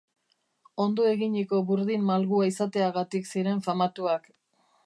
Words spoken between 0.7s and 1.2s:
Ondo